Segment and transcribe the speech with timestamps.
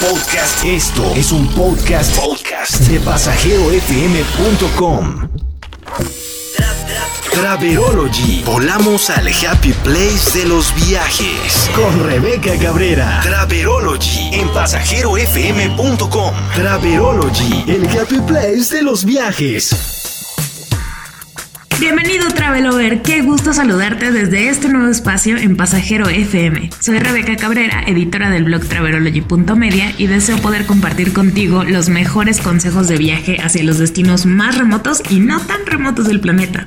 [0.00, 0.64] podcast.
[0.64, 5.28] Esto es un podcast, podcast de pasajerofm.com.
[7.32, 8.42] Traverology.
[8.44, 11.70] Volamos al happy place de los viajes.
[11.74, 13.20] Con Rebeca Cabrera.
[13.22, 14.30] Traverology.
[14.32, 16.34] En pasajerofm.com.
[16.54, 17.64] Traverology.
[17.66, 19.97] El happy place de los viajes.
[21.80, 26.70] Bienvenido Travelover, qué gusto saludarte desde este nuevo espacio en Pasajero FM.
[26.80, 32.88] Soy Rebeca Cabrera, editora del blog travelology.media y deseo poder compartir contigo los mejores consejos
[32.88, 36.66] de viaje hacia los destinos más remotos y no tan remotos del planeta.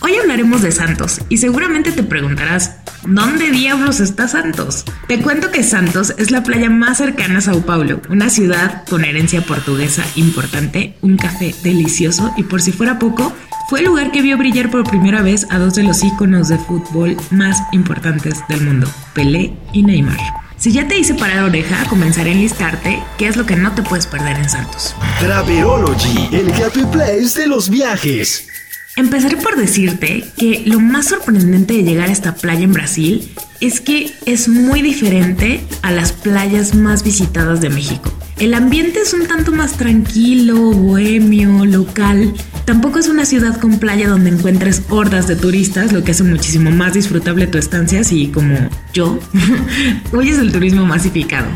[0.00, 4.84] Hoy hablaremos de Santos y seguramente te preguntarás, ¿dónde diablos está Santos?
[5.08, 9.06] Te cuento que Santos es la playa más cercana a Sao Paulo, una ciudad con
[9.06, 13.34] herencia portuguesa importante, un café delicioso y por si fuera poco,
[13.70, 16.58] fue el lugar que vio brillar por primera vez a dos de los íconos de
[16.58, 20.18] fútbol más importantes del mundo, Pelé y Neymar.
[20.56, 23.82] Si ya te hice parar oreja, comenzaré a enlistarte qué es lo que no te
[23.82, 24.96] puedes perder en Santos.
[25.20, 28.48] Traverology, el happy place de los viajes.
[28.96, 33.80] Empezaré por decirte que lo más sorprendente de llegar a esta playa en Brasil es
[33.80, 38.12] que es muy diferente a las playas más visitadas de México.
[38.40, 42.32] El ambiente es un tanto más tranquilo, bohemio, local.
[42.64, 46.70] Tampoco es una ciudad con playa donde encuentres hordas de turistas, lo que hace muchísimo
[46.70, 48.56] más disfrutable tu estancia si, como
[48.94, 49.18] yo,
[50.14, 51.48] hoy es el turismo masificado.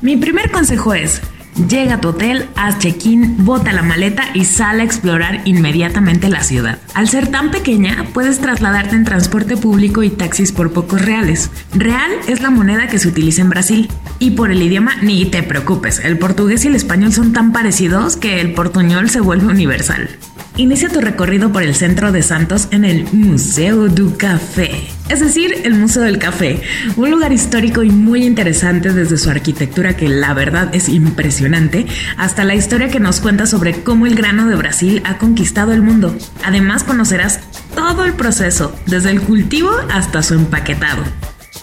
[0.00, 1.20] Mi primer consejo es,
[1.56, 6.42] Llega a tu hotel, haz check-in, bota la maleta y sale a explorar inmediatamente la
[6.42, 6.78] ciudad.
[6.94, 11.50] Al ser tan pequeña, puedes trasladarte en transporte público y taxis por pocos reales.
[11.72, 13.88] Real es la moneda que se utiliza en Brasil.
[14.18, 18.16] Y por el idioma, ni te preocupes, el portugués y el español son tan parecidos
[18.16, 20.08] que el portuñol se vuelve universal.
[20.56, 25.62] Inicia tu recorrido por el centro de Santos en el Museo du Café, es decir,
[25.64, 26.62] el Museo del Café,
[26.96, 32.44] un lugar histórico y muy interesante desde su arquitectura que la verdad es impresionante, hasta
[32.44, 36.16] la historia que nos cuenta sobre cómo el grano de Brasil ha conquistado el mundo.
[36.42, 37.40] Además conocerás
[37.74, 41.02] todo el proceso, desde el cultivo hasta su empaquetado.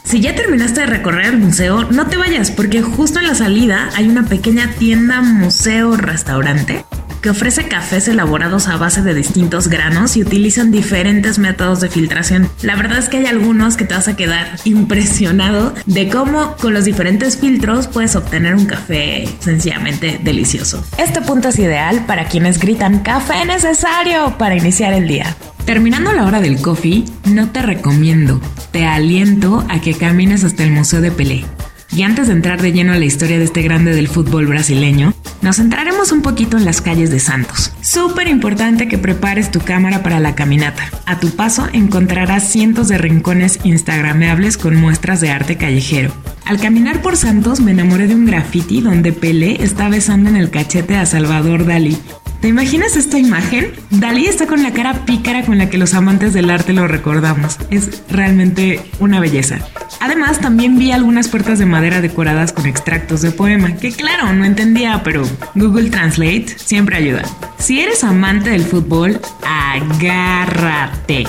[0.03, 3.89] Si ya terminaste de recorrer el museo, no te vayas porque justo en la salida
[3.95, 6.85] hay una pequeña tienda museo-restaurante
[7.21, 12.49] que ofrece cafés elaborados a base de distintos granos y utilizan diferentes métodos de filtración.
[12.61, 16.73] La verdad es que hay algunos que te vas a quedar impresionado de cómo con
[16.73, 20.83] los diferentes filtros puedes obtener un café sencillamente delicioso.
[20.97, 25.35] Este punto es ideal para quienes gritan café necesario para iniciar el día.
[25.65, 30.71] Terminando la hora del coffee, no te recomiendo, te aliento a que camines hasta el
[30.71, 31.45] Museo de Pelé.
[31.93, 35.13] Y antes de entrar de lleno a la historia de este grande del fútbol brasileño,
[35.41, 37.73] nos centraremos un poquito en las calles de Santos.
[37.81, 40.83] Súper importante que prepares tu cámara para la caminata.
[41.05, 46.13] A tu paso encontrarás cientos de rincones instagrameables con muestras de arte callejero.
[46.45, 50.49] Al caminar por Santos me enamoré de un graffiti donde Pelé está besando en el
[50.49, 51.97] cachete a Salvador Dalí,
[52.41, 53.71] ¿Te imaginas esta imagen?
[53.91, 57.59] Dalí está con la cara pícara con la que los amantes del arte lo recordamos.
[57.69, 59.59] Es realmente una belleza.
[59.99, 64.43] Además, también vi algunas puertas de madera decoradas con extractos de poema, que claro, no
[64.43, 65.21] entendía, pero
[65.53, 67.21] Google Translate siempre ayuda.
[67.59, 71.25] Si eres amante del fútbol, agárrate.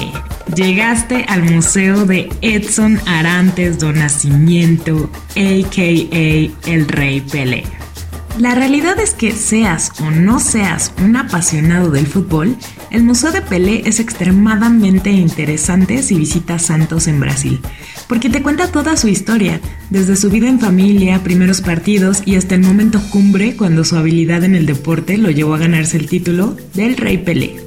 [0.55, 7.82] Llegaste al Museo de Edson Arantes do Nascimento, aka el Rey Pelé.
[8.39, 12.57] La realidad es que seas o no seas un apasionado del fútbol,
[12.91, 17.61] el Museo de Pelé es extremadamente interesante si visitas Santos en Brasil,
[18.09, 19.61] porque te cuenta toda su historia,
[19.91, 24.45] desde su vida en familia, primeros partidos y hasta el momento cumbre cuando su habilidad
[24.45, 27.61] en el deporte lo llevó a ganarse el título del Rey Pelé.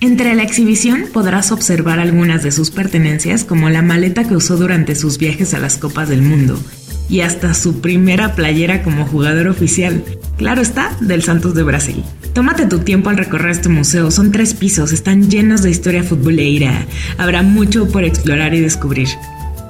[0.00, 4.94] Entre la exhibición podrás observar algunas de sus pertenencias como la maleta que usó durante
[4.94, 6.60] sus viajes a las Copas del Mundo,
[7.08, 10.04] y hasta su primera playera como jugador oficial.
[10.36, 12.02] Claro está, del Santos de Brasil.
[12.32, 16.86] Tómate tu tiempo al recorrer este museo, son tres pisos, están llenos de historia futbolera,
[17.16, 19.08] habrá mucho por explorar y descubrir.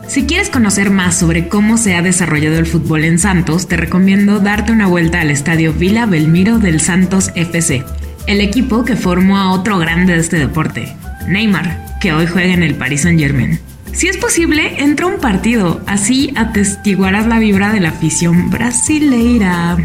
[0.08, 4.38] Si quieres conocer más sobre cómo se ha desarrollado el fútbol en Santos, te recomiendo
[4.38, 7.84] darte una vuelta al estadio Vila Belmiro del Santos FC,
[8.26, 10.94] el equipo que formó a otro grande de este deporte,
[11.28, 13.58] Neymar, que hoy juega en el Paris Saint Germain.
[13.94, 19.76] Si es posible, entra un partido, así atestiguarás la vibra de la afición brasileira.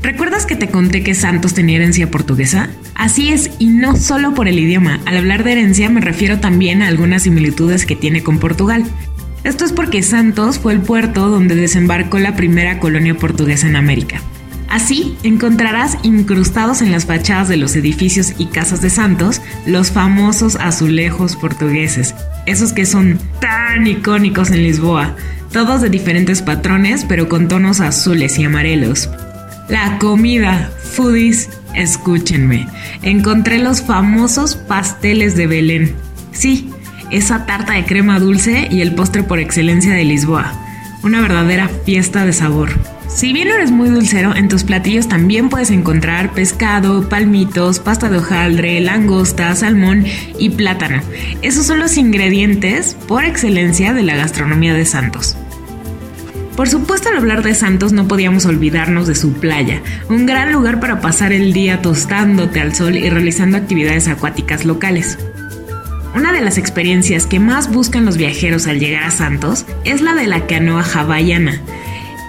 [0.00, 2.70] ¿Recuerdas que te conté que Santos tenía herencia portuguesa?
[2.94, 5.00] Así es, y no solo por el idioma.
[5.06, 8.84] Al hablar de herencia me refiero también a algunas similitudes que tiene con Portugal.
[9.42, 14.22] Esto es porque Santos fue el puerto donde desembarcó la primera colonia portuguesa en América.
[14.68, 20.56] Así encontrarás incrustados en las fachadas de los edificios y casas de santos los famosos
[20.56, 22.14] azulejos portugueses,
[22.46, 25.14] esos que son tan icónicos en Lisboa,
[25.52, 29.08] todos de diferentes patrones pero con tonos azules y amarelos.
[29.68, 32.68] La comida, foodies, escúchenme,
[33.02, 35.94] encontré los famosos pasteles de Belén.
[36.32, 36.70] Sí,
[37.10, 40.52] esa tarta de crema dulce y el postre por excelencia de Lisboa.
[41.02, 42.95] Una verdadera fiesta de sabor.
[43.16, 48.18] Si bien eres muy dulcero, en tus platillos también puedes encontrar pescado, palmitos, pasta de
[48.18, 50.04] hojaldre, langosta, salmón
[50.38, 51.00] y plátano.
[51.40, 55.34] Esos son los ingredientes por excelencia de la gastronomía de Santos.
[56.58, 59.80] Por supuesto, al hablar de Santos no podíamos olvidarnos de su playa,
[60.10, 65.18] un gran lugar para pasar el día tostándote al sol y realizando actividades acuáticas locales.
[66.14, 70.14] Una de las experiencias que más buscan los viajeros al llegar a Santos es la
[70.14, 71.62] de la canoa hawaiana.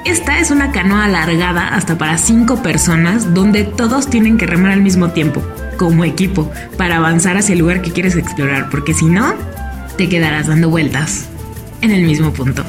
[0.05, 4.81] Esta es una canoa alargada hasta para 5 personas donde todos tienen que remar al
[4.81, 5.44] mismo tiempo,
[5.77, 9.33] como equipo, para avanzar hacia el lugar que quieres explorar, porque si no,
[9.97, 11.27] te quedarás dando vueltas
[11.81, 12.63] en el mismo punto.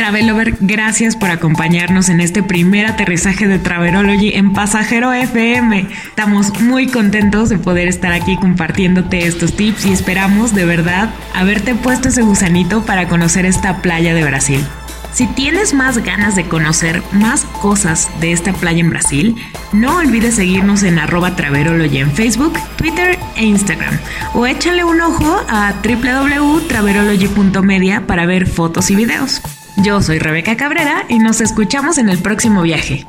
[0.00, 5.88] Travelover, gracias por acompañarnos en este primer aterrizaje de Traverology en Pasajero FM.
[6.08, 11.74] Estamos muy contentos de poder estar aquí compartiéndote estos tips y esperamos de verdad haberte
[11.74, 14.64] puesto ese gusanito para conocer esta playa de Brasil.
[15.12, 19.36] Si tienes más ganas de conocer más cosas de esta playa en Brasil,
[19.74, 23.98] no olvides seguirnos en arroba Traverology en Facebook, Twitter e Instagram.
[24.32, 29.42] O échale un ojo a www.traverology.media para ver fotos y videos.
[29.82, 33.06] Yo soy Rebeca Cabrera y nos escuchamos en el próximo viaje.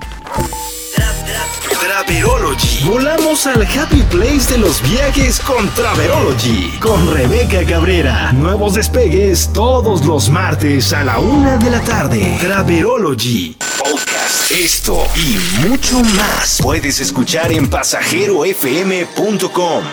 [1.81, 2.85] Traverology.
[2.85, 6.71] Volamos al happy place de los viajes con Traverology.
[6.79, 8.31] Con Rebeca Cabrera.
[8.31, 12.37] Nuevos despegues todos los martes a la una de la tarde.
[12.39, 13.57] Traverology.
[13.77, 14.49] Podcast.
[14.51, 15.37] Esto y
[15.67, 19.83] mucho más puedes escuchar en pasajerofm.com.